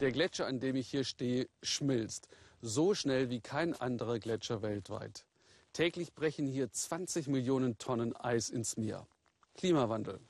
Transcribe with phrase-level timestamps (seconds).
[0.00, 2.28] Der Gletscher, an dem ich hier stehe, schmilzt.
[2.60, 5.24] So schnell wie kein anderer Gletscher weltweit.
[5.72, 9.06] Täglich brechen hier 20 Millionen Tonnen Eis ins Meer.
[9.54, 10.20] Klimawandel.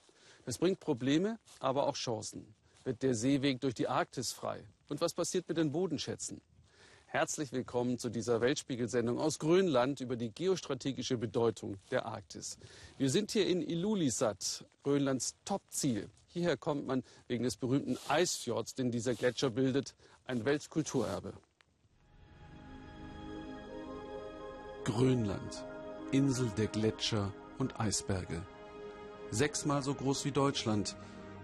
[0.45, 2.54] Das bringt Probleme, aber auch Chancen.
[2.84, 4.62] Wird der Seeweg durch die Arktis frei?
[4.89, 6.43] Und was passiert mit den Bodenschätzen?
[7.12, 12.56] Herzlich willkommen zu dieser Weltspiegelsendung aus Grönland über die geostrategische Bedeutung der Arktis.
[12.96, 16.08] Wir sind hier in Ilulissat, Grönlands Topziel.
[16.29, 19.94] Hierher kommt man wegen des berühmten Eisfjords, den dieser Gletscher bildet,
[20.25, 21.35] ein Weltkulturerbe.
[24.85, 25.66] Grönland,
[26.13, 28.40] Insel der Gletscher und Eisberge.
[29.30, 30.96] Sechsmal so groß wie Deutschland,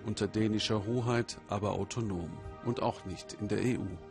[0.07, 2.31] unter dänischer Hoheit, aber autonom
[2.65, 4.08] und auch nicht in der EU.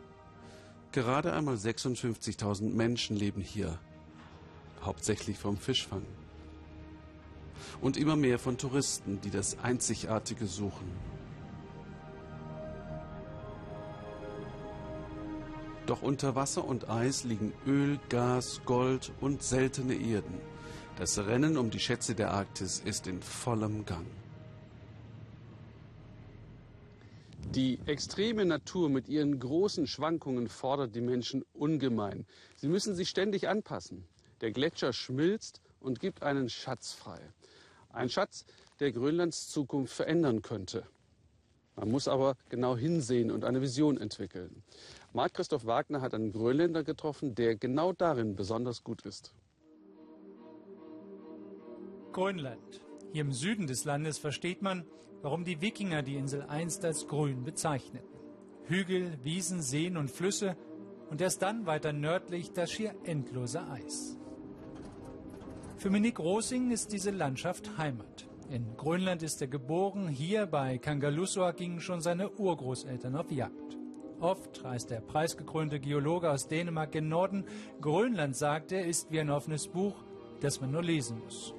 [0.92, 3.78] Gerade einmal 56.000 Menschen leben hier,
[4.82, 6.02] hauptsächlich vom Fischfang.
[7.80, 10.90] Und immer mehr von Touristen, die das Einzigartige suchen.
[15.86, 20.40] Doch unter Wasser und Eis liegen Öl, Gas, Gold und seltene Erden.
[20.98, 24.06] Das Rennen um die Schätze der Arktis ist in vollem Gang.
[27.54, 32.26] Die extreme Natur mit ihren großen Schwankungen fordert die Menschen ungemein.
[32.56, 34.04] Sie müssen sich ständig anpassen.
[34.42, 37.20] Der Gletscher schmilzt und gibt einen Schatz frei.
[37.90, 38.44] Ein Schatz,
[38.80, 40.86] der Grönlands Zukunft verändern könnte.
[41.74, 44.62] Man muss aber genau hinsehen und eine Vision entwickeln.
[45.14, 49.32] Marc Christoph Wagner hat einen Grönländer getroffen, der genau darin besonders gut ist.
[52.12, 52.82] Grönland.
[53.12, 54.84] Hier im Süden des Landes versteht man,
[55.22, 58.18] warum die Wikinger die Insel einst als grün bezeichneten.
[58.64, 60.56] Hügel, Wiesen, Seen und Flüsse
[61.10, 64.18] und erst dann weiter nördlich das schier endlose Eis.
[65.78, 68.28] Für Minik Rosing ist diese Landschaft Heimat.
[68.50, 73.78] In Grönland ist er geboren, hier bei Kangalusua gingen schon seine Urgroßeltern auf Jagd.
[74.20, 77.44] Oft reist der preisgekrönte Geologe aus Dänemark gen Norden.
[77.80, 79.94] Grönland, sagt er, ist wie ein offenes Buch,
[80.40, 81.54] das man nur lesen muss.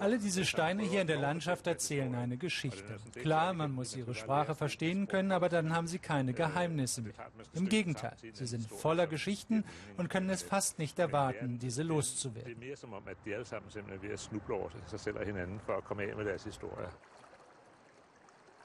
[0.00, 2.96] Alle diese Steine hier in der Landschaft erzählen eine Geschichte.
[3.14, 7.12] Klar, man muss ihre Sprache verstehen können, aber dann haben sie keine Geheimnisse mehr.
[7.54, 9.64] Im Gegenteil, sie sind voller Geschichten
[9.96, 12.56] und können es fast nicht erwarten, diese loszuwerden.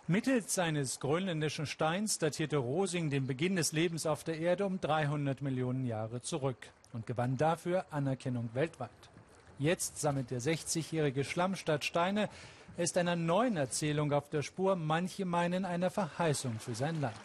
[0.06, 5.42] Mittels seines grönländischen Steins datierte Rosing den Beginn des Lebens auf der Erde um 300
[5.42, 8.90] Millionen Jahre zurück und gewann dafür Anerkennung weltweit.
[9.60, 12.30] Jetzt sammelt der 60-jährige Schlammstadt Steine.
[12.78, 14.76] Er ist einer neuen Erzählung auf der Spur.
[14.76, 17.16] Manche meinen einer Verheißung für sein Land.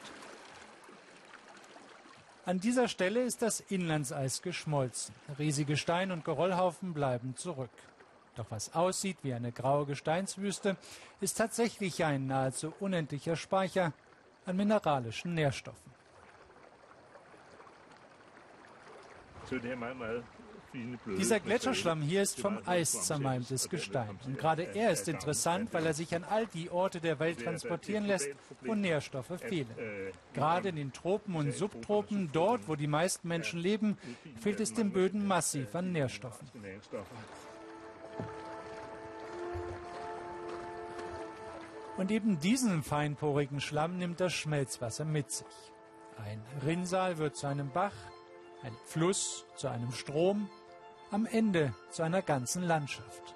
[2.44, 5.14] An dieser Stelle ist das Inlandseis geschmolzen.
[5.38, 7.70] Riesige Stein- und Geröllhaufen bleiben zurück.
[8.36, 10.76] Doch was aussieht wie eine graue Gesteinswüste,
[11.20, 13.92] ist tatsächlich ein nahezu unendlicher Speicher
[14.46, 15.97] an mineralischen Nährstoffen.
[21.18, 24.18] Dieser Gletscherschlamm hier ist vom Eis zermalmtes Gestein.
[24.26, 28.04] Und gerade er ist interessant, weil er sich an all die Orte der Welt transportieren
[28.04, 28.28] lässt,
[28.60, 29.74] wo Nährstoffe fehlen.
[30.34, 33.96] Gerade in den Tropen und Subtropen, dort, wo die meisten Menschen leben,
[34.38, 36.48] fehlt es den Böden massiv an Nährstoffen.
[41.96, 45.46] Und eben diesen feinporigen Schlamm nimmt das Schmelzwasser mit sich.
[46.16, 47.92] Ein Rinnsal wird zu einem Bach,
[48.62, 50.48] ein Fluss zu einem Strom,
[51.10, 53.34] am Ende zu einer ganzen Landschaft.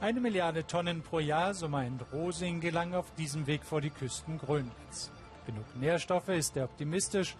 [0.00, 4.38] Eine Milliarde Tonnen pro Jahr, so meint Rosing, gelang auf diesem Weg vor die Küsten
[4.38, 5.10] Grönlands.
[5.46, 7.36] Genug Nährstoffe ist er optimistisch,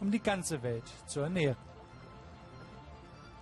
[0.00, 1.56] um die ganze Welt zu ernähren.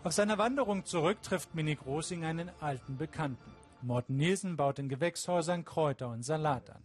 [0.02, 3.52] Auf seiner Wanderung zurück trifft Minik Rosing einen alten Bekannten.
[3.82, 6.82] Morten Nielsen baut in Gewächshäusern Kräuter und Salat an.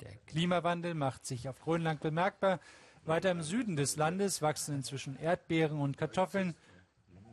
[0.00, 2.60] Der Klimawandel macht sich auf Grönland bemerkbar.
[3.04, 6.54] Weiter im Süden des Landes wachsen inzwischen Erdbeeren und Kartoffeln.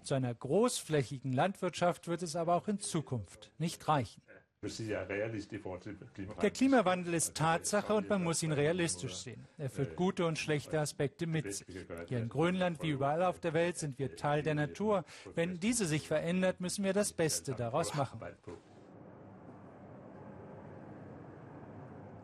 [0.04, 4.22] Zu einer großflächigen Landwirtschaft wird es aber auch in Zukunft nicht reichen.
[4.64, 9.48] Der Klimawandel ist Tatsache und man muss ihn realistisch sehen.
[9.58, 11.66] Er führt gute und schlechte Aspekte mit sich.
[12.08, 15.04] Hier in Grönland wie überall auf der Welt sind wir Teil der Natur.
[15.34, 18.22] Wenn diese sich verändert, müssen wir das Beste daraus machen.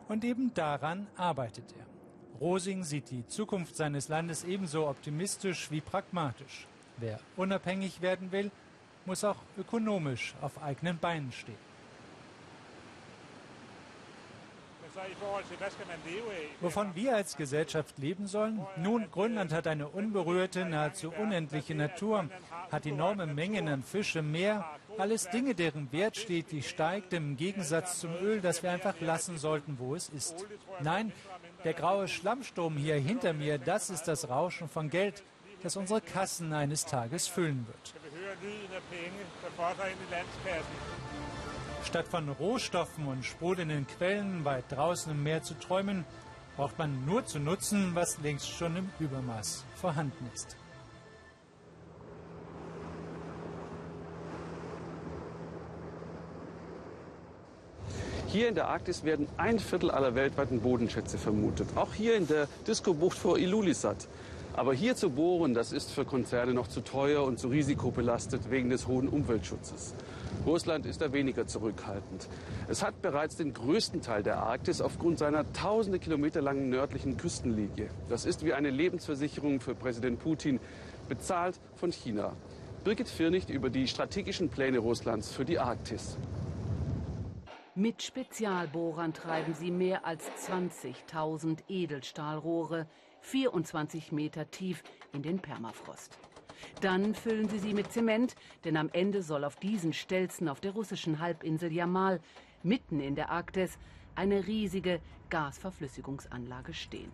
[0.08, 1.86] Und eben daran arbeitet er.
[2.40, 6.66] Rosing sieht die Zukunft seines Landes ebenso optimistisch wie pragmatisch.
[6.96, 8.50] Wer unabhängig werden will,
[9.04, 11.67] muss auch ökonomisch auf eigenen Beinen stehen.
[16.60, 18.66] Wovon wir als Gesellschaft leben sollen?
[18.76, 22.28] Nun, Grönland hat eine unberührte, nahezu unendliche Natur,
[22.70, 24.64] hat enorme Mengen an Fisch im Meer,
[24.98, 29.78] alles Dinge, deren Wert stetig steigt, im Gegensatz zum Öl, das wir einfach lassen sollten,
[29.78, 30.46] wo es ist.
[30.80, 31.12] Nein,
[31.64, 35.22] der graue Schlammsturm hier hinter mir, das ist das Rauschen von Geld,
[35.62, 37.94] das unsere Kassen eines Tages füllen wird.
[41.88, 46.04] Statt von Rohstoffen und sprudelnden Quellen weit draußen im Meer zu träumen,
[46.54, 50.54] braucht man nur zu nutzen, was längst schon im Übermaß vorhanden ist.
[58.26, 61.70] Hier in der Arktis werden ein Viertel aller weltweiten Bodenschätze vermutet.
[61.74, 64.08] Auch hier in der Disco-Bucht vor Ilulissat.
[64.52, 68.68] Aber hier zu bohren, das ist für Konzerne noch zu teuer und zu risikobelastet wegen
[68.68, 69.94] des hohen Umweltschutzes.
[70.46, 72.28] Russland ist da weniger zurückhaltend.
[72.68, 77.88] Es hat bereits den größten Teil der Arktis aufgrund seiner tausende Kilometer langen nördlichen Küstenlinie.
[78.08, 80.60] Das ist wie eine Lebensversicherung für Präsident Putin,
[81.08, 82.32] bezahlt von China.
[82.84, 86.16] Birgit Firnicht über die strategischen Pläne Russlands für die Arktis.
[87.74, 92.86] Mit Spezialbohrern treiben sie mehr als 20.000 Edelstahlrohre
[93.20, 94.82] 24 Meter tief
[95.12, 96.18] in den Permafrost.
[96.80, 98.34] Dann füllen sie sie mit Zement,
[98.64, 102.20] denn am Ende soll auf diesen Stelzen auf der russischen Halbinsel Jamal,
[102.62, 103.78] mitten in der Arktis,
[104.14, 105.00] eine riesige
[105.30, 107.12] Gasverflüssigungsanlage stehen.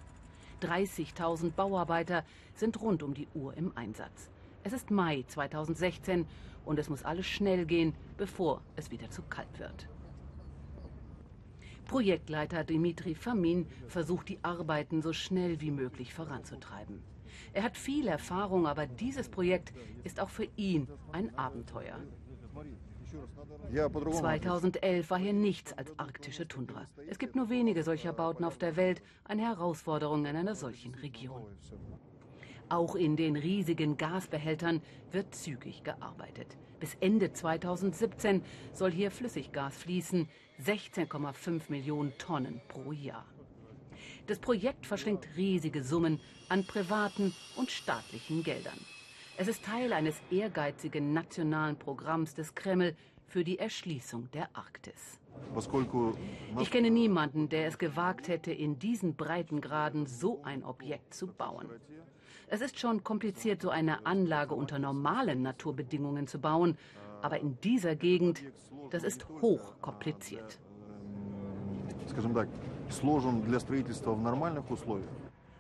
[0.62, 2.25] 30.000 Bauarbeiter
[2.55, 4.31] sind rund um die Uhr im Einsatz.
[4.62, 6.26] Es ist Mai 2016
[6.64, 9.88] und es muss alles schnell gehen, bevor es wieder zu kalt wird.
[11.85, 17.02] Projektleiter Dimitri Famin versucht die Arbeiten so schnell wie möglich voranzutreiben.
[17.52, 19.72] Er hat viel Erfahrung, aber dieses Projekt
[20.02, 21.98] ist auch für ihn ein Abenteuer.
[24.10, 26.86] 2011 war hier nichts als arktische Tundra.
[27.08, 31.46] Es gibt nur wenige solcher Bauten auf der Welt, eine Herausforderung in einer solchen Region.
[32.69, 34.82] Auch in den riesigen Gasbehältern
[35.12, 36.56] wird zügig gearbeitet.
[36.80, 38.42] Bis Ende 2017
[38.72, 40.28] soll hier Flüssiggas fließen,
[40.64, 43.26] 16,5 Millionen Tonnen pro Jahr.
[44.26, 46.19] Das Projekt verschlingt riesige Summen
[46.49, 48.79] an privaten und staatlichen Geldern.
[49.37, 55.19] Es ist Teil eines ehrgeizigen nationalen Programms des Kreml für die Erschließung der Arktis.
[56.61, 61.69] Ich kenne niemanden, der es gewagt hätte, in diesen Breitengraden so ein Objekt zu bauen.
[62.47, 66.79] Es ist schon kompliziert, so eine Anlage unter normalen Naturbedingungen zu bauen.
[67.21, 68.43] Aber in dieser Gegend,
[68.91, 69.26] das ist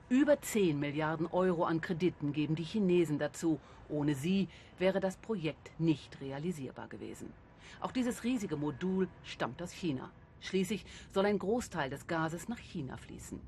[0.08, 3.58] Über 10 Milliarden Euro an Krediten geben die Chinesen dazu.
[3.88, 4.48] Ohne sie
[4.78, 7.32] wäre das Projekt nicht realisierbar gewesen.
[7.80, 10.10] Auch dieses riesige Modul stammt aus China.
[10.40, 13.40] Schließlich soll ein Großteil des Gases nach China fließen.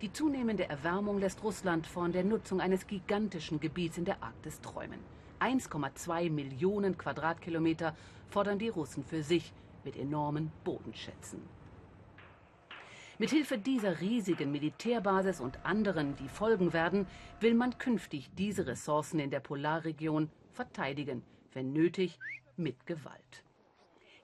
[0.00, 5.00] Die zunehmende Erwärmung lässt Russland von der Nutzung eines gigantischen Gebiets in der Arktis träumen.
[5.40, 7.94] 1,2 Millionen Quadratkilometer
[8.28, 9.52] fordern die Russen für sich
[9.84, 11.59] mit enormen Bodenschätzen.
[13.20, 17.06] Mithilfe dieser riesigen Militärbasis und anderen, die folgen werden,
[17.38, 21.22] will man künftig diese Ressourcen in der Polarregion verteidigen,
[21.52, 22.18] wenn nötig
[22.56, 23.44] mit Gewalt.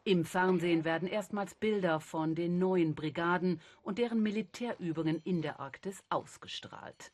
[0.04, 6.02] Im Fernsehen werden erstmals Bilder von den neuen Brigaden und deren Militärübungen in der Arktis
[6.08, 7.12] ausgestrahlt.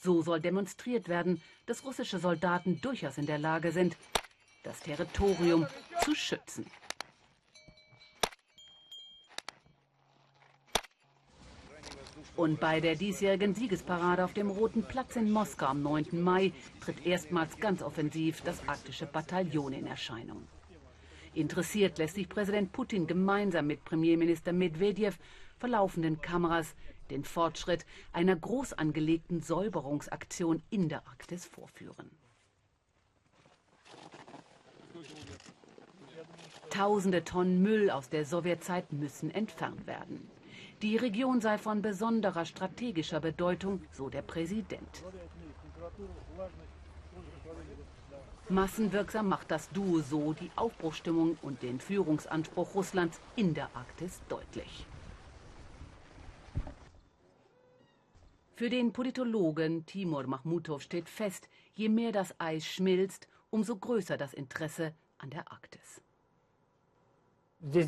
[0.00, 3.96] So soll demonstriert werden, dass russische Soldaten durchaus in der Lage sind,
[4.64, 5.68] das Territorium
[6.02, 6.66] zu schützen.
[12.38, 16.22] Und bei der diesjährigen Siegesparade auf dem Roten Platz in Moskau am 9.
[16.22, 20.46] Mai tritt erstmals ganz offensiv das arktische Bataillon in Erscheinung.
[21.34, 25.18] Interessiert lässt sich Präsident Putin gemeinsam mit Premierminister Medvedev
[25.58, 26.76] vor laufenden Kameras
[27.10, 32.08] den Fortschritt einer groß angelegten Säuberungsaktion in der Arktis vorführen.
[36.70, 40.37] Tausende Tonnen Müll aus der Sowjetzeit müssen entfernt werden.
[40.82, 45.02] Die Region sei von besonderer strategischer Bedeutung, so der Präsident.
[48.48, 54.86] Massenwirksam macht das Duo so die Aufbruchstimmung und den Führungsanspruch Russlands in der Arktis deutlich.
[58.54, 64.32] Für den Politologen Timur Mahmutov steht fest, je mehr das Eis schmilzt, umso größer das
[64.32, 66.00] Interesse an der Arktis.
[67.60, 67.82] Э,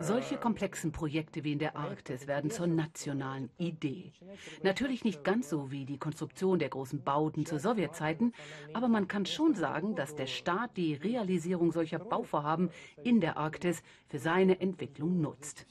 [0.00, 4.12] Solche komplexen Projekte wie in der Arktis werden zur nationalen Idee.
[4.62, 8.32] Natürlich nicht ganz so wie die Konstruktion der großen Bauten zu Sowjetzeiten,
[8.74, 12.70] aber man kann schon sagen, dass der Staat die Realisierung solcher Bauvorhaben
[13.02, 15.66] in der Arktis für seine Entwicklung nutzt.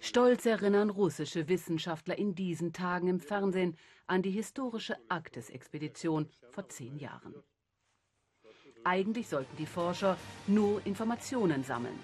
[0.00, 3.76] Stolz erinnern russische Wissenschaftler in diesen Tagen im Fernsehen
[4.08, 7.34] an die historische Arktis-Expedition vor zehn Jahren.
[8.86, 10.16] Eigentlich sollten die Forscher
[10.46, 11.98] nur Informationen sammeln.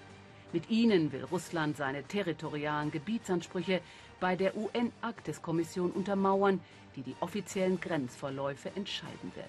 [0.52, 3.80] Mit ihnen will Russland seine territorialen Gebietsansprüche
[4.18, 6.60] bei der UN-Arktis-Kommission untermauern,
[6.96, 9.46] die die offiziellen Grenzverläufe entscheiden wird.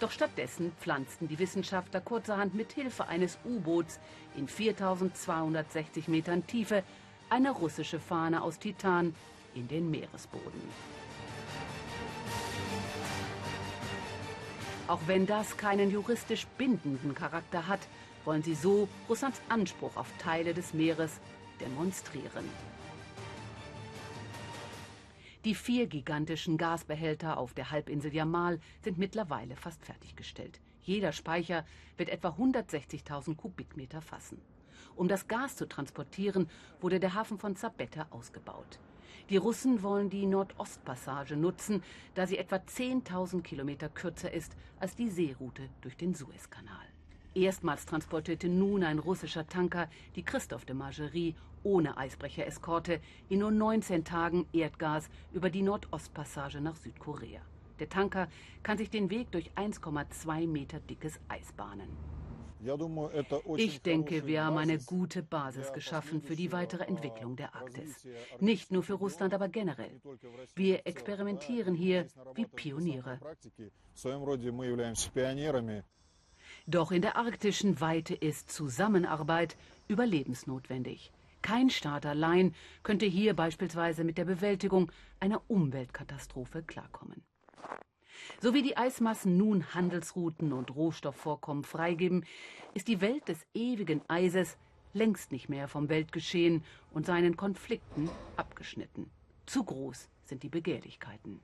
[0.00, 4.00] Doch stattdessen pflanzten die Wissenschaftler kurzerhand mit Hilfe eines U-Boots
[4.36, 6.82] in 4260 Metern Tiefe
[7.28, 9.14] eine russische Fahne aus Titan
[9.54, 10.62] in den Meeresboden.
[14.90, 17.78] Auch wenn das keinen juristisch bindenden Charakter hat,
[18.24, 21.20] wollen sie so Russlands Anspruch auf Teile des Meeres
[21.60, 22.44] demonstrieren.
[25.44, 30.58] Die vier gigantischen Gasbehälter auf der Halbinsel Jamal sind mittlerweile fast fertiggestellt.
[30.82, 31.64] Jeder Speicher
[31.96, 34.42] wird etwa 160.000 Kubikmeter fassen.
[34.96, 38.80] Um das Gas zu transportieren, wurde der Hafen von Zabetta ausgebaut.
[39.30, 41.84] Die Russen wollen die Nordostpassage nutzen,
[42.16, 46.84] da sie etwa 10.000 Kilometer kürzer ist als die Seeroute durch den Suezkanal.
[47.32, 54.04] Erstmals transportierte nun ein russischer Tanker die Christoph de Margerie ohne Eisbrechereskorte in nur 19
[54.04, 57.40] Tagen Erdgas über die Nordostpassage nach Südkorea.
[57.78, 58.26] Der Tanker
[58.64, 62.19] kann sich den Weg durch 1,2 Meter dickes Eis bahnen.
[63.56, 68.06] Ich denke, wir haben eine gute Basis geschaffen für die weitere Entwicklung der Arktis.
[68.38, 70.00] Nicht nur für Russland, aber generell.
[70.54, 73.18] Wir experimentieren hier wie Pioniere.
[76.66, 79.56] Doch in der arktischen Weite ist Zusammenarbeit
[79.88, 81.12] überlebensnotwendig.
[81.42, 87.22] Kein Staat allein könnte hier beispielsweise mit der Bewältigung einer Umweltkatastrophe klarkommen.
[88.40, 92.24] So wie die Eismassen nun Handelsrouten und Rohstoffvorkommen freigeben,
[92.74, 94.56] ist die Welt des ewigen Eises
[94.92, 99.10] längst nicht mehr vom Weltgeschehen und seinen Konflikten abgeschnitten.
[99.46, 101.40] Zu groß sind die Begehrlichkeiten.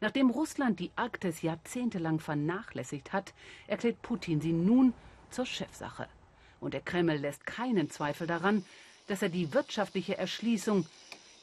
[0.00, 3.34] Nachdem Russland die Arktis jahrzehntelang vernachlässigt hat,
[3.66, 4.94] erklärt Putin sie nun
[5.30, 6.08] zur Chefsache.
[6.60, 8.64] Und der Kreml lässt keinen Zweifel daran,
[9.08, 10.86] dass er die wirtschaftliche Erschließung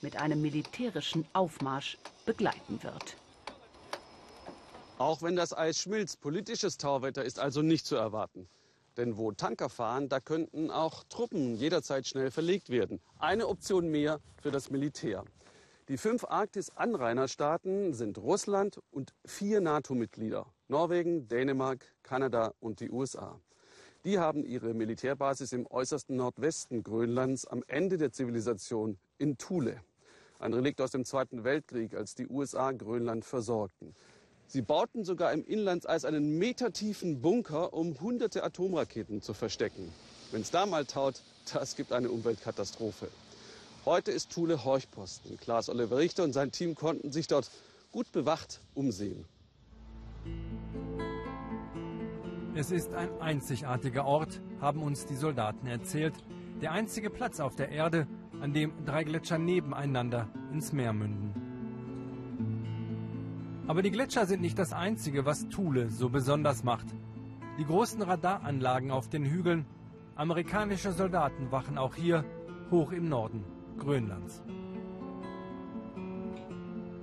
[0.01, 3.17] mit einem militärischen Aufmarsch begleiten wird.
[4.99, 8.49] Auch wenn das Eis schmilzt, politisches Tauwetter ist also nicht zu erwarten.
[8.97, 12.99] Denn wo Tanker fahren, da könnten auch Truppen jederzeit schnell verlegt werden.
[13.17, 15.23] Eine Option mehr für das Militär.
[15.87, 20.45] Die fünf Arktis-Anrainerstaaten sind Russland und vier NATO-Mitglieder.
[20.67, 23.39] Norwegen, Dänemark, Kanada und die USA.
[24.03, 29.81] Die haben ihre Militärbasis im äußersten Nordwesten Grönlands am Ende der Zivilisation in Thule.
[30.39, 33.95] Ein Relikt aus dem Zweiten Weltkrieg, als die USA Grönland versorgten.
[34.51, 39.93] Sie bauten sogar im Inlandseis einen metertiefen Bunker, um hunderte Atomraketen zu verstecken.
[40.31, 41.21] Wenn es da mal taut,
[41.53, 43.09] das gibt eine Umweltkatastrophe.
[43.85, 45.37] Heute ist Thule Horchposten.
[45.37, 47.51] Klaas Oliver Richter und sein Team konnten sich dort
[47.91, 49.23] gut bewacht umsehen.
[52.55, 56.15] Es ist ein einzigartiger Ort, haben uns die Soldaten erzählt.
[56.59, 58.07] Der einzige Platz auf der Erde,
[58.41, 61.48] an dem drei Gletscher nebeneinander ins Meer münden.
[63.69, 66.87] Aber die Gletscher sind nicht das Einzige, was Thule so besonders macht.
[67.59, 69.67] Die großen Radaranlagen auf den Hügeln,
[70.15, 72.25] amerikanische Soldaten wachen auch hier,
[72.71, 73.43] hoch im Norden
[73.77, 74.41] Grönlands.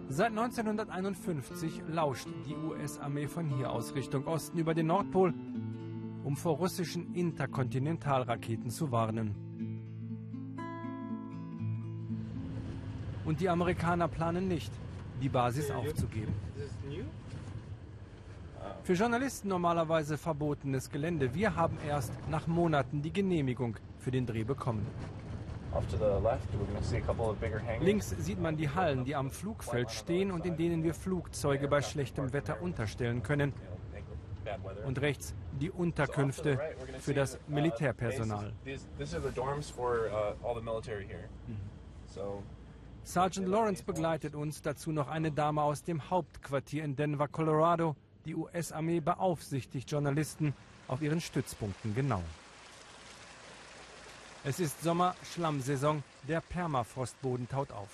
[0.08, 5.34] Seit 1951 lauscht die US-Armee von hier aus Richtung Osten über den Nordpol,
[6.24, 9.36] um vor russischen Interkontinentalraketen zu warnen.
[13.24, 14.72] Und die Amerikaner planen nicht,
[15.20, 16.34] die Basis aufzugeben.
[18.82, 21.34] Für Journalisten normalerweise verbotenes Gelände.
[21.34, 24.86] Wir haben erst nach Monaten die Genehmigung für den Dreh bekommen.
[27.80, 31.82] Links sieht man die Hallen, die am Flugfeld stehen und in denen wir Flugzeuge bei
[31.82, 33.52] schlechtem Wetter unterstellen können.
[34.86, 36.58] Und rechts die Unterkünfte
[37.00, 38.52] für das Militärpersonal.
[43.06, 47.94] Sergeant Lawrence begleitet uns, dazu noch eine Dame aus dem Hauptquartier in Denver, Colorado.
[48.24, 50.54] Die US-Armee beaufsichtigt Journalisten
[50.88, 52.20] auf ihren Stützpunkten genau.
[54.42, 57.90] Es ist Sommer, Schlammsaison, der Permafrostboden taut auf.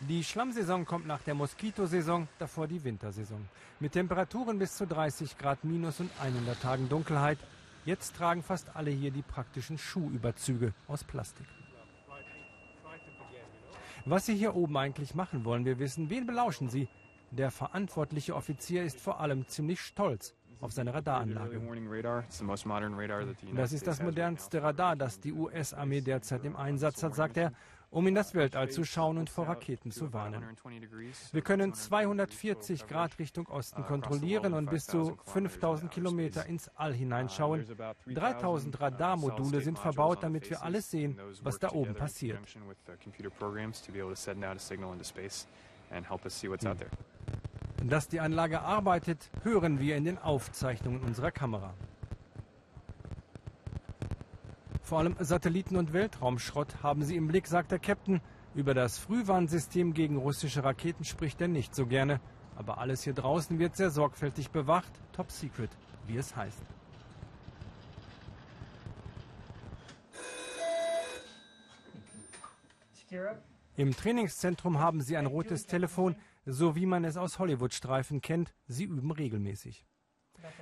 [0.00, 3.48] Die Schlammsaison kommt nach der Moskitosaison, davor die Wintersaison.
[3.80, 7.38] Mit Temperaturen bis zu 30 Grad minus und 100 Tagen Dunkelheit.
[7.86, 11.46] Jetzt tragen fast alle hier die praktischen Schuhüberzüge aus Plastik.
[14.04, 16.10] Was Sie hier oben eigentlich machen, wollen wir wissen.
[16.10, 16.88] Wen belauschen Sie?
[17.30, 21.60] Der verantwortliche Offizier ist vor allem ziemlich stolz auf seine Radaranlage.
[23.54, 27.52] Das ist das modernste Radar, das die US-Armee derzeit im Einsatz hat, sagt er
[27.92, 30.42] um in das Weltall zu schauen und vor Raketen zu warnen.
[31.32, 37.66] Wir können 240 Grad Richtung Osten kontrollieren und bis zu 5000 Kilometer ins All hineinschauen.
[38.06, 42.40] 3000 Radarmodule sind verbaut, damit wir alles sehen, was da oben passiert.
[47.84, 51.74] Dass die Anlage arbeitet, hören wir in den Aufzeichnungen unserer Kamera.
[54.92, 58.20] Vor allem Satelliten- und Weltraumschrott haben sie im Blick, sagt der Captain.
[58.54, 62.20] Über das Frühwarnsystem gegen russische Raketen spricht er nicht so gerne.
[62.56, 65.70] Aber alles hier draußen wird sehr sorgfältig bewacht, top secret,
[66.06, 66.60] wie es heißt.
[73.76, 78.52] Im Trainingszentrum haben sie ein rotes Telefon, so wie man es aus Hollywood-Streifen kennt.
[78.66, 79.86] Sie üben regelmäßig.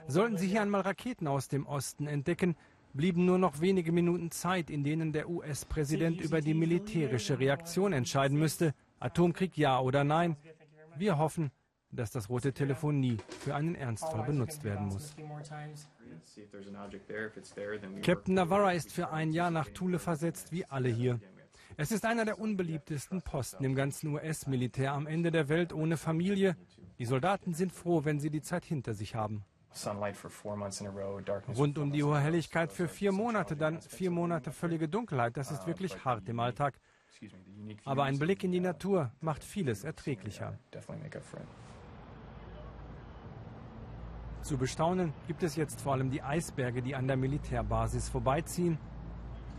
[0.06, 2.56] Sollten Sie hier einmal Raketen aus dem Osten entdecken,
[2.92, 8.38] blieben nur noch wenige Minuten Zeit, in denen der US-Präsident über die militärische Reaktion entscheiden
[8.38, 8.74] müsste.
[8.98, 10.36] Atomkrieg ja oder nein.
[10.96, 11.50] Wir hoffen,
[11.90, 15.14] dass das rote Telefon nie für einen Ernstfall benutzt werden muss.
[18.02, 21.20] Captain Navarra ist für ein Jahr nach Thule versetzt, wie alle hier.
[21.76, 26.56] Es ist einer der unbeliebtesten Posten im ganzen US-Militär am Ende der Welt ohne Familie.
[26.98, 29.44] Die Soldaten sind froh, wenn sie die Zeit hinter sich haben.
[31.56, 35.36] Rund um die hohe Helligkeit für vier Monate, dann vier Monate völlige Dunkelheit.
[35.36, 36.78] Das ist wirklich hart im Alltag.
[37.84, 40.58] Aber ein Blick in die Natur macht vieles erträglicher.
[44.42, 48.78] Zu bestaunen gibt es jetzt vor allem die Eisberge, die an der Militärbasis vorbeiziehen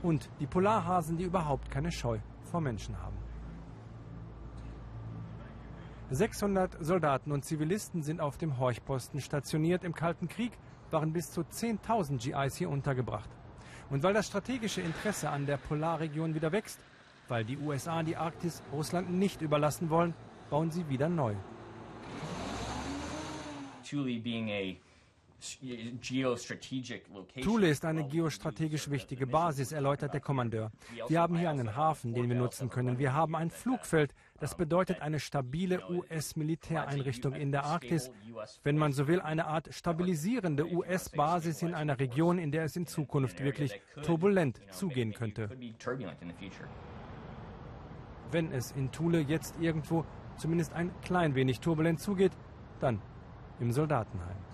[0.02, 3.21] und die Polarhasen, die überhaupt keine Scheu vor Menschen haben.
[6.14, 9.86] 600 Soldaten und Zivilisten sind auf dem Horchposten stationiert.
[9.86, 10.52] Im Kalten Krieg
[10.90, 13.30] waren bis zu 10.000 GIs hier untergebracht.
[13.90, 16.82] Und weil das strategische Interesse an der Polarregion wieder wächst,
[17.30, 20.14] weil die USA die Arktis Russland nicht überlassen wollen,
[20.50, 21.34] bauen sie wieder neu.
[27.42, 30.72] Thule ist eine geostrategisch wichtige Basis, erläutert der Kommandeur.
[31.08, 33.00] Wir haben hier einen Hafen, den wir nutzen können.
[33.00, 34.14] Wir haben ein Flugfeld.
[34.40, 38.12] Das bedeutet eine stabile US-Militäreinrichtung in der Arktis.
[38.64, 42.86] Wenn man so will, eine Art stabilisierende US-Basis in einer Region, in der es in
[42.86, 45.50] Zukunft wirklich turbulent zugehen könnte.
[48.32, 50.06] Wenn es in Thule jetzt irgendwo
[50.38, 52.32] zumindest ein klein wenig turbulent zugeht,
[52.80, 53.02] dann
[53.60, 54.51] im Soldatenheim.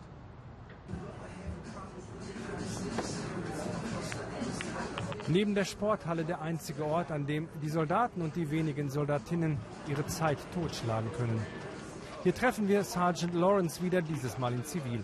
[5.30, 9.58] Neben der Sporthalle der einzige Ort, an dem die Soldaten und die wenigen Soldatinnen
[9.90, 11.46] ihre Zeit totschlagen können.
[12.24, 15.04] Hier treffen wir Sergeant Lawrence wieder, dieses Mal in Zivil.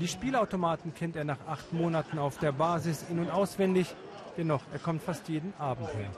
[0.00, 3.94] Die Spielautomaten kennt er nach acht Monaten auf der Basis in- und auswendig.
[4.36, 6.10] Dennoch, er kommt fast jeden Abend her.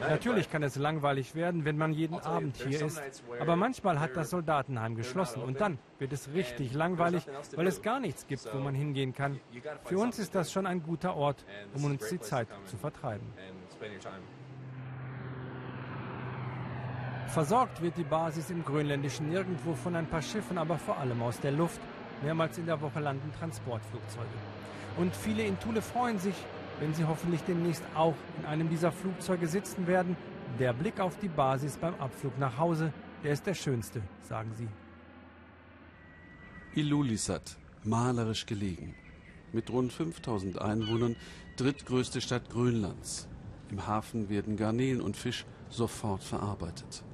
[0.00, 3.02] Natürlich kann es langweilig werden, wenn man jeden Abend hier ist.
[3.38, 8.00] Aber manchmal hat das Soldatenheim geschlossen und dann wird es richtig langweilig, weil es gar
[8.00, 9.40] nichts gibt, wo man hingehen kann.
[9.84, 11.44] Für uns ist das schon ein guter Ort,
[11.74, 13.26] um uns die Zeit zu vertreiben.
[17.28, 21.38] Versorgt wird die Basis im grönländischen Nirgendwo von ein paar Schiffen, aber vor allem aus
[21.38, 21.80] der Luft.
[22.22, 24.26] Mehrmals in der Woche landen Transportflugzeuge.
[24.96, 26.34] Und viele in Thule freuen sich,
[26.80, 30.16] wenn Sie hoffentlich demnächst auch in einem dieser Flugzeuge sitzen werden.
[30.58, 34.68] Der Blick auf die Basis beim Abflug nach Hause, der ist der schönste, sagen sie.
[36.74, 38.94] Ilulissat, malerisch gelegen.
[39.52, 41.16] Mit rund 5000 Einwohnern
[41.56, 43.28] drittgrößte Stadt Grönlands.
[43.70, 47.04] Im Hafen werden Garnelen und Fisch sofort verarbeitet.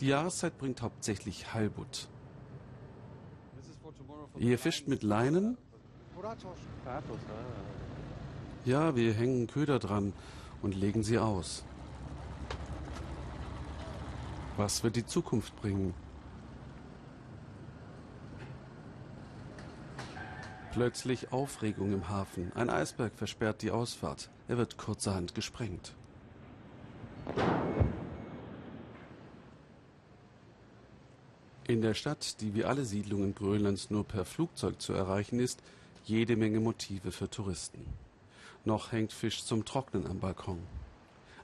[0.00, 2.08] Die Jahreszeit bringt hauptsächlich Halbut.
[4.38, 5.58] Ihr fischt mit Leinen?
[8.64, 10.12] Ja, wir hängen Köder dran
[10.62, 11.64] und legen sie aus.
[14.56, 15.94] Was wird die Zukunft bringen?
[20.72, 22.52] Plötzlich Aufregung im Hafen.
[22.54, 24.30] Ein Eisberg versperrt die Ausfahrt.
[24.46, 25.94] Er wird kurzerhand gesprengt.
[31.66, 35.62] In der Stadt, die wie alle Siedlungen Grönlands nur per Flugzeug zu erreichen ist,
[36.04, 37.84] jede Menge Motive für Touristen.
[38.64, 40.62] Noch hängt Fisch zum Trocknen am Balkon.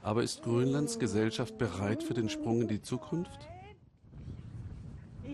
[0.02, 3.48] Aber ist Grönlands Gesellschaft bereit für den Sprung in die Zukunft?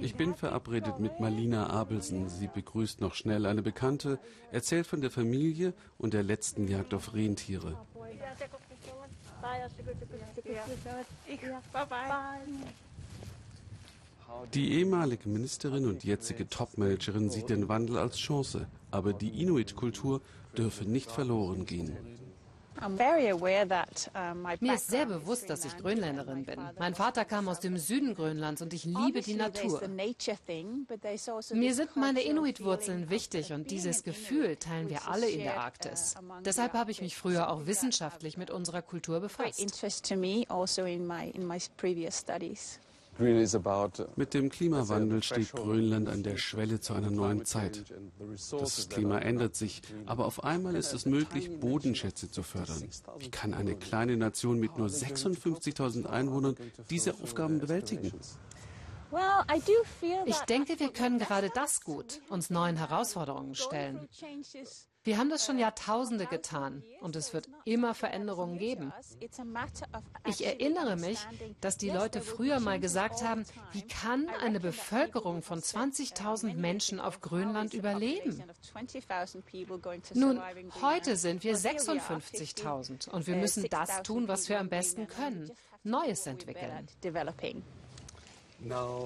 [0.00, 2.28] Ich bin verabredet mit Malina Abelsen.
[2.28, 4.18] Sie begrüßt noch schnell eine Bekannte,
[4.50, 7.78] erzählt von der Familie und der letzten Jagd auf Rentiere.
[14.52, 20.20] Die ehemalige Ministerin und jetzige Topmanagerin sieht den Wandel als Chance, aber die Inuit-Kultur
[20.54, 21.96] dürfe nicht verloren gehen.
[24.60, 26.60] Mir ist sehr bewusst, dass ich Grönländerin bin.
[26.78, 29.80] Mein Vater kam aus dem Süden Grönlands und ich liebe die Natur.
[29.80, 36.14] Also Mir sind meine Inuit-Wurzeln wichtig und dieses Gefühl teilen wir alle in der Arktis.
[36.44, 39.60] Deshalb habe ich mich früher auch wissenschaftlich mit unserer Kultur befasst.
[44.16, 47.84] Mit dem Klimawandel steht Grönland an der Schwelle zu einer neuen Zeit.
[48.50, 52.82] Das Klima ändert sich, aber auf einmal ist es möglich, Bodenschätze zu fördern.
[53.18, 56.56] Wie kann eine kleine Nation mit nur 56.000 Einwohnern
[56.90, 58.12] diese Aufgaben bewältigen?
[60.26, 64.08] Ich denke, wir können gerade das gut, uns neuen Herausforderungen stellen.
[65.04, 68.90] Wir haben das schon Jahrtausende getan und es wird immer Veränderungen geben.
[70.26, 71.18] Ich erinnere mich,
[71.60, 77.20] dass die Leute früher mal gesagt haben, wie kann eine Bevölkerung von 20.000 Menschen auf
[77.20, 78.42] Grönland überleben?
[80.14, 80.40] Nun,
[80.80, 85.50] heute sind wir 56.000 und wir müssen das tun, was wir am besten können,
[85.82, 86.88] Neues entwickeln.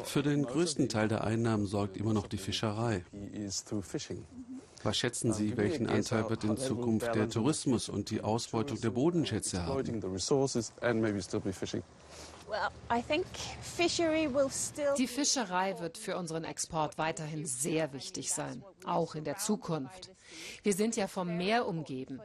[0.05, 3.05] Für den größten Teil der Einnahmen sorgt immer noch die Fischerei.
[4.83, 9.65] Was schätzen Sie, welchen Anteil wird in Zukunft der Tourismus und die Ausbeutung der Bodenschätze
[9.65, 10.01] haben?
[14.97, 20.11] Die Fischerei wird für unseren Export weiterhin sehr wichtig sein, auch in der Zukunft.
[20.63, 22.21] Wir sind ja vom Meer umgeben.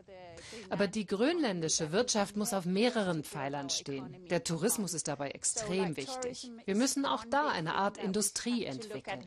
[0.69, 4.15] Aber die grönländische Wirtschaft muss auf mehreren Pfeilern stehen.
[4.29, 6.51] Der Tourismus ist dabei extrem wichtig.
[6.65, 9.21] Wir müssen auch da eine Art Industrie entwickeln.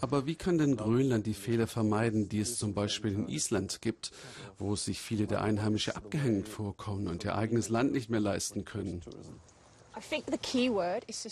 [0.00, 4.10] Aber wie kann denn Grönland die Fehler vermeiden, die es zum Beispiel in Island gibt,
[4.58, 9.02] wo sich viele der Einheimischen abgehängt vorkommen und ihr eigenes Land nicht mehr leisten können?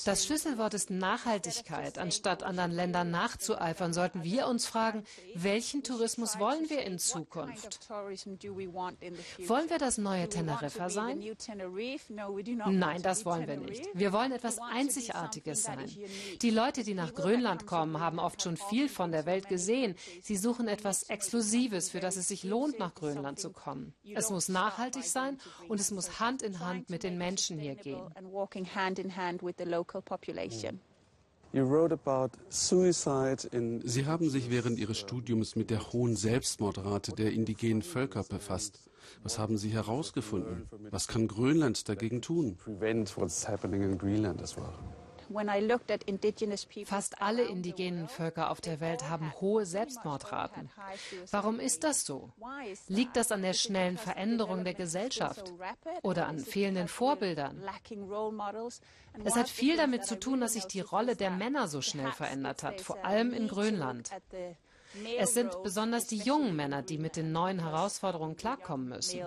[0.04, 1.98] Das Schlüsselwort ist Nachhaltigkeit.
[1.98, 7.88] Anstatt anderen Ländern nachzueifern, sollten wir uns fragen, welchen Tourismus wollen wir in Zukunft?
[7.90, 11.20] Wollen wir das neue Teneriffa sein?
[12.66, 13.88] Nein, das wollen wir nicht.
[13.94, 15.90] Wir wollen etwas Einzigartiges sein.
[16.40, 19.96] Die Leute, die nach Grönland kommen, haben oft schon viel von der Welt gesehen.
[20.22, 23.94] Sie suchen etwas Exklusives, für das es sich lohnt, nach Grönland zu kommen.
[24.14, 28.02] Es muss nachhaltig sein und es muss Hand in Hand mit den Menschen hier gehen
[28.52, 30.80] working hand in hand with the local population.
[31.52, 31.60] Sie
[34.06, 38.80] haben sich während Ihres Studiums mit der hohen Selbstmordrate der indigenen Völker befasst.
[39.22, 40.68] Was haben Sie herausgefunden?
[40.90, 42.56] Was kann Grönland dagegen tun?
[46.84, 50.70] Fast alle indigenen Völker auf der Welt haben hohe Selbstmordraten.
[51.30, 52.30] Warum ist das so?
[52.88, 55.52] Liegt das an der schnellen Veränderung der Gesellschaft
[56.02, 57.62] oder an fehlenden Vorbildern?
[59.24, 62.62] Es hat viel damit zu tun, dass sich die Rolle der Männer so schnell verändert
[62.62, 64.10] hat, vor allem in Grönland.
[65.18, 69.20] Es sind besonders die jungen Männer, die mit den neuen Herausforderungen klarkommen müssen.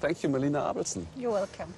[0.00, 1.06] Thank you, Melina Abelson.
[1.16, 1.72] You're welcome.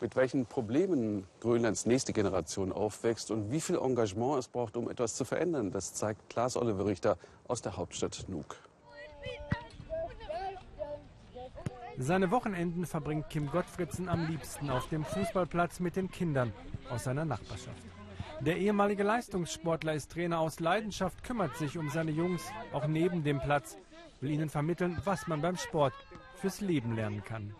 [0.00, 5.14] Mit welchen Problemen Grönlands nächste Generation aufwächst und wie viel Engagement es braucht, um etwas
[5.14, 7.18] zu verändern, das zeigt Klaas Oliver Richter
[7.48, 8.56] aus der Hauptstadt Nuuk.
[11.98, 16.50] Seine Wochenenden verbringt Kim Gottfriedsen am liebsten auf dem Fußballplatz mit den Kindern
[16.88, 17.82] aus seiner Nachbarschaft.
[18.40, 22.42] Der ehemalige Leistungssportler ist Trainer aus Leidenschaft, kümmert sich um seine Jungs,
[22.72, 23.76] auch neben dem Platz,
[24.22, 25.92] will ihnen vermitteln, was man beim Sport
[26.40, 27.54] fürs Leben lernen kann.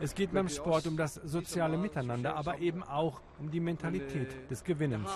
[0.00, 4.64] Es geht beim Sport um das soziale Miteinander, aber eben auch um die Mentalität des
[4.64, 5.10] Gewinnens.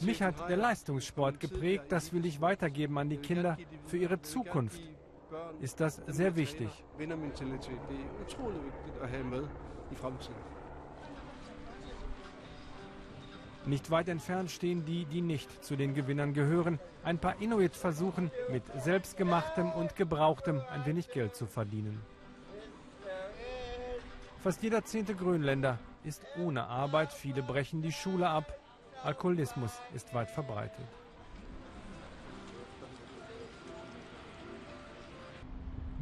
[0.00, 3.56] Mich hat der Leistungssport geprägt, das will ich weitergeben an die Kinder
[3.86, 4.80] für ihre Zukunft.
[5.60, 6.68] Ist das sehr wichtig.
[13.68, 16.78] Nicht weit entfernt stehen die, die nicht zu den Gewinnern gehören.
[17.04, 22.00] Ein paar Inuit versuchen, mit selbstgemachtem und gebrauchtem ein wenig Geld zu verdienen.
[24.42, 27.12] Fast jeder zehnte Grönländer ist ohne Arbeit.
[27.12, 28.58] Viele brechen die Schule ab.
[29.04, 30.86] Alkoholismus ist weit verbreitet.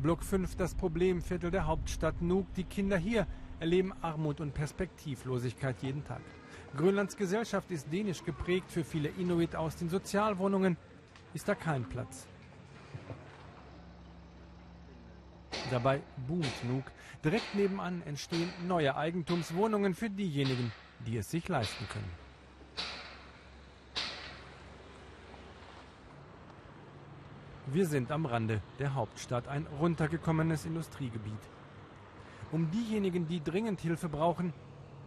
[0.00, 2.46] Block 5, das Problemviertel der Hauptstadt Nuuk.
[2.54, 3.26] Die Kinder hier
[3.58, 6.20] erleben Armut und Perspektivlosigkeit jeden Tag.
[6.76, 8.70] Grönlands Gesellschaft ist dänisch geprägt.
[8.70, 10.76] Für viele Inuit aus den Sozialwohnungen
[11.32, 12.26] ist da kein Platz.
[15.70, 16.84] Dabei boomt Nuuk.
[17.24, 20.70] Direkt nebenan entstehen neue Eigentumswohnungen für diejenigen,
[21.06, 22.26] die es sich leisten können.
[27.66, 31.32] Wir sind am Rande der Hauptstadt, ein runtergekommenes Industriegebiet.
[32.52, 34.52] Um diejenigen, die dringend Hilfe brauchen,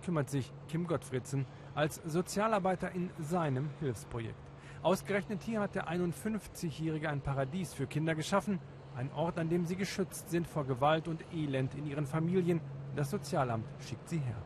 [0.03, 4.35] kümmert sich Kim Gottfriedsen als Sozialarbeiter in seinem Hilfsprojekt.
[4.81, 8.59] Ausgerechnet hier hat der 51-Jährige ein Paradies für Kinder geschaffen,
[8.95, 12.61] ein Ort, an dem sie geschützt sind vor Gewalt und Elend in ihren Familien.
[12.95, 14.41] Das Sozialamt schickt sie her.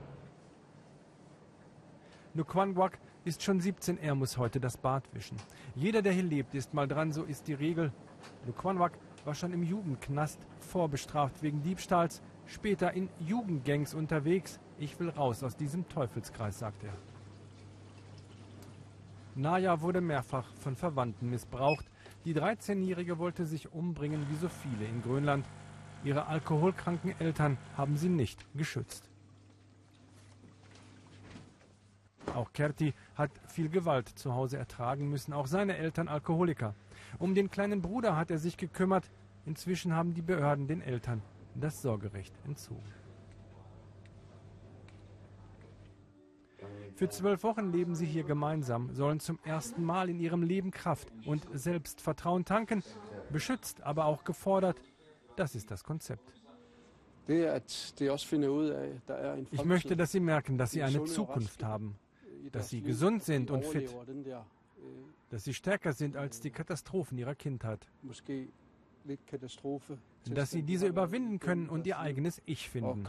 [2.34, 5.38] Nukwangwak ist schon 17, er muss heute das Bad wischen.
[5.76, 7.92] Jeder, der hier lebt, ist mal dran, so ist die Regel.
[8.46, 14.60] Nukwangwak war schon im Jugendknast vorbestraft wegen Diebstahls, später in Jugendgangs unterwegs.
[14.84, 16.92] Ich will raus aus diesem Teufelskreis, sagt er.
[19.34, 21.86] Naya wurde mehrfach von Verwandten missbraucht.
[22.26, 25.46] Die 13-Jährige wollte sich umbringen wie so viele in Grönland.
[26.04, 29.10] Ihre alkoholkranken Eltern haben sie nicht geschützt.
[32.36, 36.76] Auch Kerti hat viel Gewalt zu Hause ertragen müssen, auch seine Eltern Alkoholiker.
[37.20, 39.10] Um den kleinen Bruder hat er sich gekümmert.
[39.46, 41.22] Inzwischen haben die Behörden den Eltern
[41.56, 43.03] das Sorgerecht entzogen.
[46.96, 51.12] Für zwölf Wochen leben sie hier gemeinsam, sollen zum ersten Mal in ihrem Leben Kraft
[51.26, 52.84] und Selbstvertrauen tanken,
[53.32, 54.80] beschützt, aber auch gefordert.
[55.36, 56.32] Das ist das Konzept.
[59.52, 61.96] Ich möchte, dass sie merken, dass sie eine Zukunft haben,
[62.52, 63.96] dass sie gesund sind und fit,
[65.30, 67.88] dass sie stärker sind als die Katastrophen ihrer Kindheit,
[70.30, 73.04] dass sie diese überwinden können und ihr eigenes Ich finden.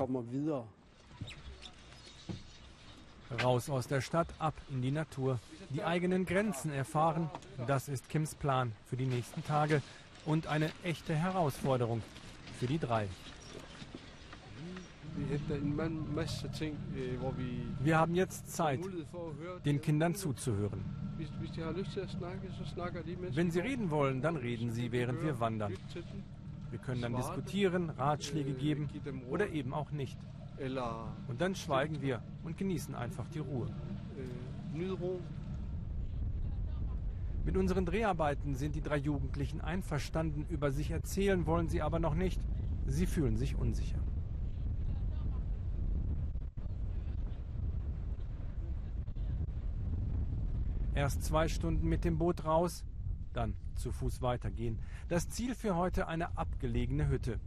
[3.42, 5.38] Raus aus der Stadt, ab in die Natur.
[5.70, 7.30] Die eigenen Grenzen erfahren,
[7.66, 9.82] das ist Kims Plan für die nächsten Tage
[10.24, 12.02] und eine echte Herausforderung
[12.58, 13.08] für die drei.
[17.80, 18.80] Wir haben jetzt Zeit,
[19.64, 20.84] den Kindern zuzuhören.
[23.30, 25.74] Wenn sie reden wollen, dann reden sie, während wir wandern.
[26.70, 28.88] Wir können dann diskutieren, Ratschläge geben
[29.30, 30.18] oder eben auch nicht.
[31.28, 33.68] Und dann schweigen wir und genießen einfach die Ruhe.
[37.44, 42.14] Mit unseren Dreharbeiten sind die drei Jugendlichen einverstanden, über sich erzählen wollen sie aber noch
[42.14, 42.40] nicht.
[42.86, 43.98] Sie fühlen sich unsicher.
[50.94, 52.84] Erst zwei Stunden mit dem Boot raus,
[53.32, 54.78] dann zu Fuß weitergehen.
[55.08, 57.40] Das Ziel für heute eine abgelegene Hütte.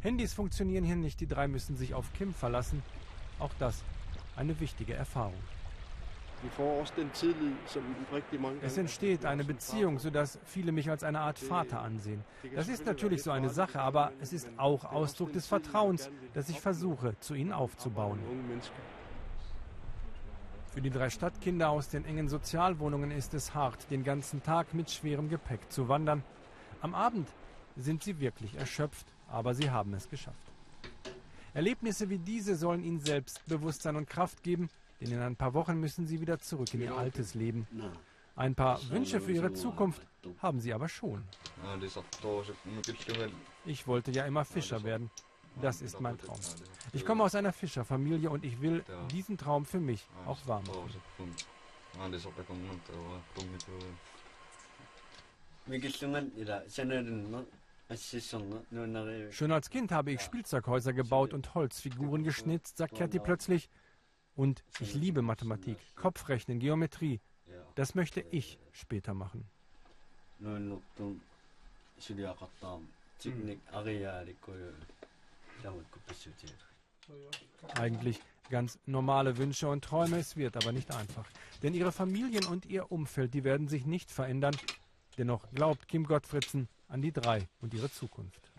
[0.00, 2.82] Handys funktionieren hier nicht, die drei müssen sich auf Kim verlassen.
[3.40, 3.82] Auch das
[4.36, 5.34] eine wichtige Erfahrung.
[8.62, 12.22] Es entsteht eine Beziehung, sodass viele mich als eine Art Vater ansehen.
[12.54, 16.60] Das ist natürlich so eine Sache, aber es ist auch Ausdruck des Vertrauens, das ich
[16.60, 18.20] versuche, zu ihnen aufzubauen.
[20.68, 24.92] Für die drei Stadtkinder aus den engen Sozialwohnungen ist es hart, den ganzen Tag mit
[24.92, 26.22] schwerem Gepäck zu wandern.
[26.82, 27.28] Am Abend
[27.74, 30.36] sind sie wirklich erschöpft aber sie haben es geschafft.
[31.54, 34.68] Erlebnisse wie diese sollen ihnen Selbstbewusstsein und Kraft geben,
[35.00, 37.66] denn in ein paar Wochen müssen sie wieder zurück in ihr altes Leben.
[38.36, 40.00] Ein paar Wünsche für ihre Zukunft
[40.40, 41.24] haben sie aber schon.
[43.64, 45.10] Ich wollte ja immer Fischer werden.
[45.60, 46.38] Das ist mein Traum.
[46.92, 50.88] Ich komme aus einer Fischerfamilie und ich will diesen Traum für mich auch wahr machen.
[59.32, 63.70] Schon als Kind habe ich Spielzeughäuser gebaut und Holzfiguren geschnitzt, sagt Kathi plötzlich.
[64.36, 67.20] Und ich liebe Mathematik, Kopfrechnen, Geometrie.
[67.74, 69.48] Das möchte ich später machen.
[77.74, 78.20] Eigentlich
[78.50, 81.26] ganz normale Wünsche und Träume, es wird aber nicht einfach.
[81.62, 84.56] Denn ihre Familien und ihr Umfeld, die werden sich nicht verändern.
[85.16, 88.50] Dennoch glaubt Kim Gottfriedsen an die drei und ihre Zukunft.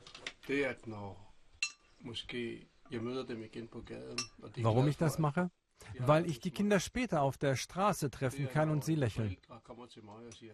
[4.57, 5.51] Warum ich das mache?
[5.99, 9.37] Weil ich die Kinder später auf der Straße treffen kann und sie lächeln.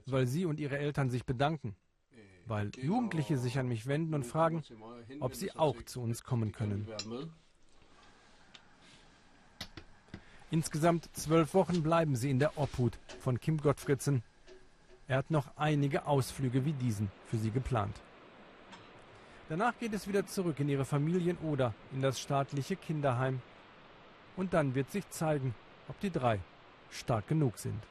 [0.05, 1.75] Weil sie und ihre Eltern sich bedanken.
[2.45, 4.63] Weil Jugendliche sich an mich wenden und fragen,
[5.19, 6.87] ob sie auch zu uns kommen können.
[10.51, 14.23] Insgesamt zwölf Wochen bleiben sie in der Obhut von Kim Gottfriedsen.
[15.07, 17.95] Er hat noch einige Ausflüge wie diesen für sie geplant.
[19.49, 23.41] Danach geht es wieder zurück in ihre Familien oder in das staatliche Kinderheim.
[24.35, 25.53] Und dann wird sich zeigen,
[25.87, 26.39] ob die drei
[26.89, 27.81] stark genug sind.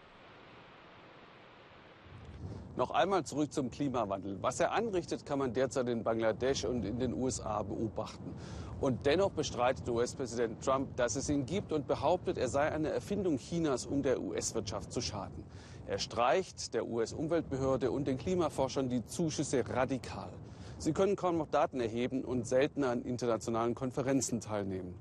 [2.77, 4.39] Noch einmal zurück zum Klimawandel.
[4.41, 8.35] Was er anrichtet, kann man derzeit in Bangladesch und in den USA beobachten.
[8.81, 13.39] Und dennoch bestreitet US-Präsident Trump, dass es ihn gibt und behauptet, er sei eine Erfindung
[13.39, 15.45] Chinas, um der US-Wirtschaft zu schaden.
[15.87, 20.31] Er streicht der US-Umweltbehörde und den Klimaforschern die Zuschüsse radikal.
[20.79, 24.97] Sie können kaum noch Daten erheben und seltener an internationalen Konferenzen teilnehmen.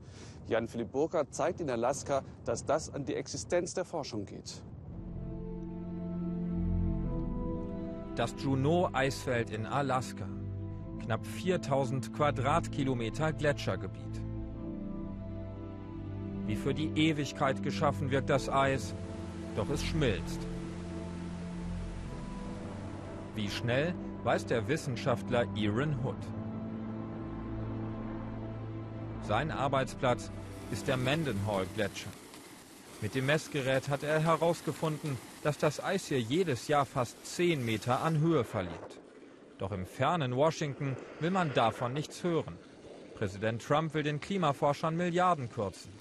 [0.48, 4.62] Jan-Philipp Burkhardt zeigt in Alaska, dass das an die Existenz der Forschung geht.
[8.16, 10.28] Das Juneau-Eisfeld in Alaska.
[11.04, 14.22] Knapp 4000 Quadratkilometer Gletschergebiet.
[16.46, 18.94] Wie für die Ewigkeit geschaffen wirkt das Eis,
[19.56, 20.40] doch es schmilzt.
[23.36, 26.16] Wie schnell, weiß der Wissenschaftler Aaron Hood.
[29.28, 30.30] Sein Arbeitsplatz
[30.72, 32.12] ist der Mendenhall-Gletscher.
[33.02, 38.02] Mit dem Messgerät hat er herausgefunden, dass das Eis hier jedes Jahr fast 10 Meter
[38.02, 39.00] an Höhe verliert.
[39.58, 42.58] Doch im fernen Washington will man davon nichts hören.
[43.16, 45.92] Präsident Trump will den Klimaforschern Milliarden kürzen.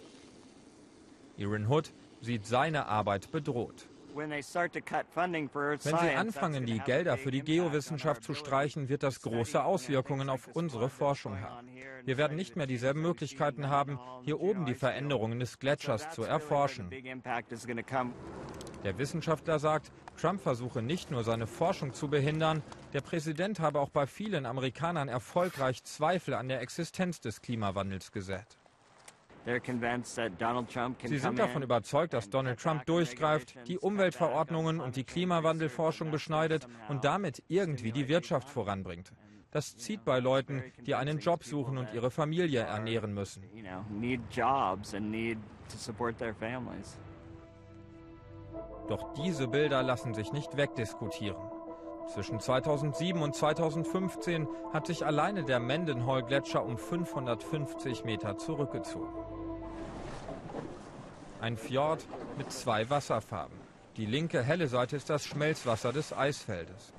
[1.38, 3.86] Aaron Hood sieht seine Arbeit bedroht.
[4.14, 10.48] Wenn Sie anfangen, die Gelder für die Geowissenschaft zu streichen, wird das große Auswirkungen auf
[10.52, 11.68] unsere Forschung haben.
[12.04, 16.90] Wir werden nicht mehr dieselben Möglichkeiten haben, hier oben die Veränderungen des Gletschers zu erforschen.
[18.84, 23.90] Der Wissenschaftler sagt, Trump versuche nicht nur seine Forschung zu behindern, der Präsident habe auch
[23.90, 28.58] bei vielen Amerikanern erfolgreich Zweifel an der Existenz des Klimawandels gesät.
[29.44, 37.04] Sie sind davon überzeugt, dass Donald Trump durchgreift, die Umweltverordnungen und die Klimawandelforschung beschneidet und
[37.04, 39.12] damit irgendwie die Wirtschaft voranbringt.
[39.50, 43.42] Das zieht bei Leuten, die einen Job suchen und ihre Familie ernähren müssen.
[48.88, 51.42] Doch diese Bilder lassen sich nicht wegdiskutieren.
[52.12, 59.14] Zwischen 2007 und 2015 hat sich alleine der Mendenhall-Gletscher um 550 Meter zurückgezogen.
[61.40, 62.04] Ein Fjord
[62.36, 63.56] mit zwei Wasserfarben.
[63.96, 66.92] Die linke helle Seite ist das Schmelzwasser des Eisfeldes.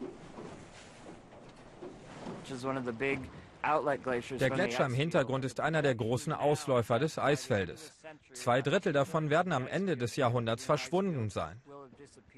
[3.63, 7.93] Der Gletscher im Hintergrund ist einer der großen Ausläufer des Eisfeldes.
[8.33, 11.61] Zwei Drittel davon werden am Ende des Jahrhunderts verschwunden sein.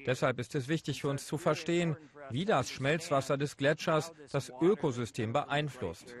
[0.06, 1.96] Deshalb ist es wichtig für uns zu verstehen,
[2.30, 6.14] wie das Schmelzwasser des Gletschers das Ökosystem beeinflusst.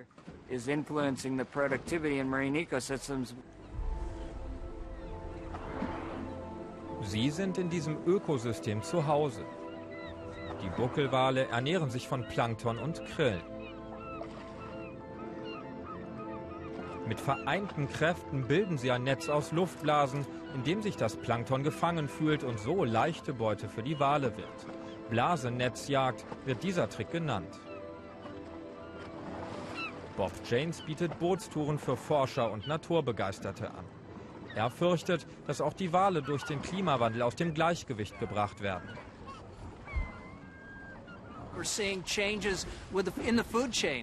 [7.02, 9.44] Sie sind in diesem Ökosystem zu Hause.
[10.62, 13.55] Die Buckelwale ernähren sich von Plankton und Krillen.
[17.06, 22.08] Mit vereinten Kräften bilden sie ein Netz aus Luftblasen, in dem sich das Plankton gefangen
[22.08, 24.66] fühlt und so leichte Beute für die Wale wird.
[25.10, 27.60] Blasenetzjagd wird dieser Trick genannt.
[30.16, 33.84] Bob James bietet Bootstouren für Forscher und Naturbegeisterte an.
[34.56, 38.88] Er fürchtet, dass auch die Wale durch den Klimawandel aus dem Gleichgewicht gebracht werden.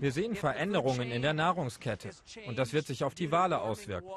[0.02, 2.10] Wir sehen Veränderungen in der Nahrungskette
[2.48, 4.10] und das wird sich auf die Wale auswirken.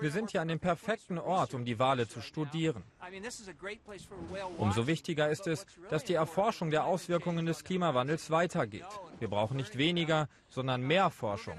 [0.00, 2.82] Wir sind hier an dem perfekten Ort, um die Wale zu studieren.
[4.56, 8.86] Umso wichtiger ist es, dass die Erforschung der Auswirkungen des Klimawandels weitergeht.
[9.18, 11.58] Wir brauchen nicht weniger, sondern mehr Forschung.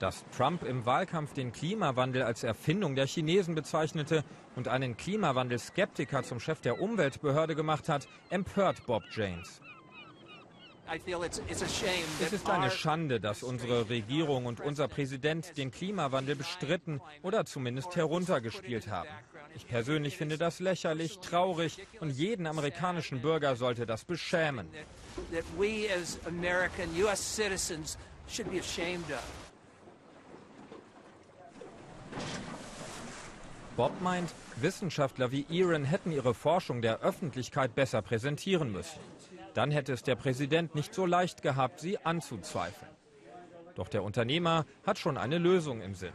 [0.00, 4.24] Dass Trump im Wahlkampf den Klimawandel als Erfindung der Chinesen bezeichnete
[4.56, 9.60] und einen Klimawandelskeptiker zum Chef der Umweltbehörde gemacht hat, empört Bob James.
[12.18, 17.94] Es ist eine Schande, dass unsere Regierung und unser Präsident den Klimawandel bestritten oder zumindest
[17.94, 19.10] heruntergespielt haben.
[19.54, 24.66] Ich persönlich finde das lächerlich, traurig und jeden amerikanischen Bürger sollte das beschämen.
[33.76, 39.00] Bob meint, Wissenschaftler wie Aaron hätten ihre Forschung der Öffentlichkeit besser präsentieren müssen.
[39.54, 42.90] Dann hätte es der Präsident nicht so leicht gehabt, sie anzuzweifeln.
[43.74, 46.12] Doch der Unternehmer hat schon eine Lösung im Sinn.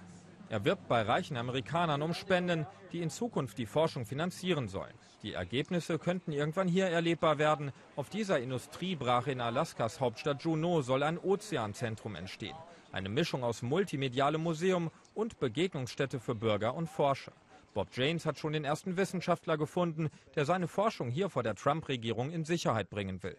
[0.49, 4.93] Er wirbt bei reichen Amerikanern um Spenden, die in Zukunft die Forschung finanzieren sollen.
[5.23, 7.71] Die Ergebnisse könnten irgendwann hier erlebbar werden.
[7.95, 12.55] Auf dieser Industriebrache in Alaskas Hauptstadt Juneau soll ein Ozeanzentrum entstehen.
[12.91, 17.33] Eine Mischung aus multimedialem Museum und Begegnungsstätte für Bürger und Forscher.
[17.73, 22.31] Bob James hat schon den ersten Wissenschaftler gefunden, der seine Forschung hier vor der Trump-Regierung
[22.31, 23.37] in Sicherheit bringen will.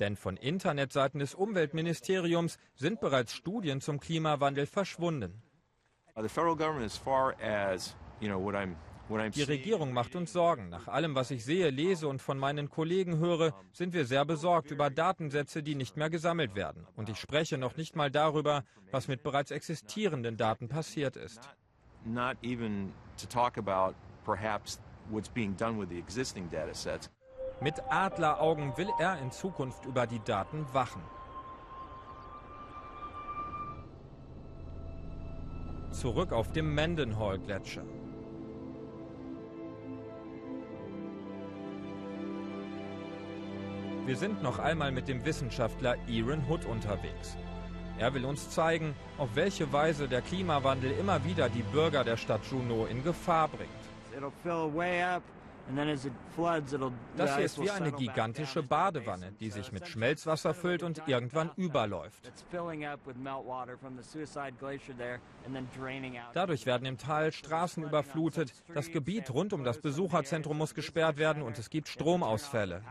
[0.00, 5.42] Denn von Internetseiten des Umweltministeriums sind bereits Studien zum Klimawandel verschwunden.
[9.08, 10.68] Die Regierung macht uns Sorgen.
[10.68, 14.70] Nach allem, was ich sehe, lese und von meinen Kollegen höre, sind wir sehr besorgt
[14.70, 16.86] über Datensätze, die nicht mehr gesammelt werden.
[16.94, 21.40] Und ich spreche noch nicht mal darüber, was mit bereits existierenden Daten passiert ist.
[27.60, 31.02] Mit Adleraugen will er in Zukunft über die Daten wachen.
[35.92, 37.84] Zurück auf dem Mendenhall-Gletscher.
[44.08, 47.36] Wir sind noch einmal mit dem Wissenschaftler Aaron Hood unterwegs.
[47.98, 52.40] Er will uns zeigen, auf welche Weise der Klimawandel immer wieder die Bürger der Stadt
[52.50, 53.68] Juneau in Gefahr bringt.
[57.18, 62.32] Das hier ist wie eine gigantische Badewanne, die sich mit Schmelzwasser füllt und irgendwann überläuft.
[66.32, 71.42] Dadurch werden im Tal Straßen überflutet, das Gebiet rund um das Besucherzentrum muss gesperrt werden
[71.42, 72.82] und es gibt Stromausfälle.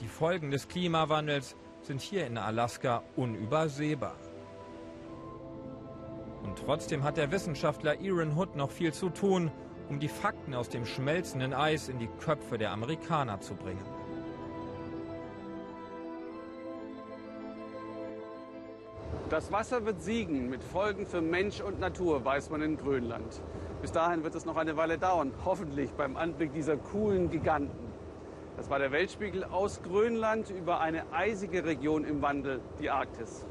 [0.00, 4.16] Die Folgen des Klimawandels sind hier in Alaska unübersehbar.
[6.42, 9.50] Und trotzdem hat der Wissenschaftler Aaron Hood noch viel zu tun,
[9.88, 13.84] um die Fakten aus dem schmelzenden Eis in die Köpfe der Amerikaner zu bringen.
[19.30, 23.40] Das Wasser wird siegen mit Folgen für Mensch und Natur, weiß man in Grönland.
[23.80, 27.90] Bis dahin wird es noch eine Weile dauern, hoffentlich beim Anblick dieser coolen Giganten.
[28.58, 33.46] Das war der Weltspiegel aus Grönland über eine eisige Region im Wandel, die Arktis.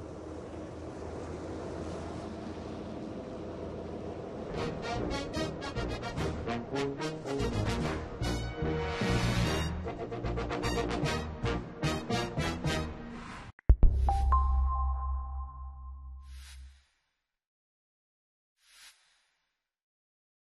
[6.71, 7.19] Musik